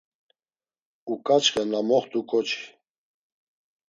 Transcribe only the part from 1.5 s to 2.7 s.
na moxt̆u ǩoçi.